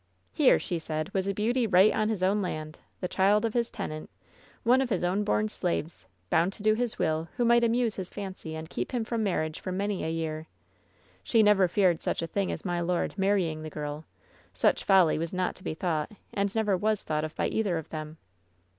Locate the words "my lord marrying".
12.65-13.61